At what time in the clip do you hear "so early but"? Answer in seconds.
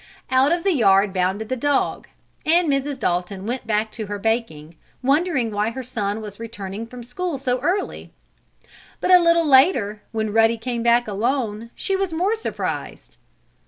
7.37-9.11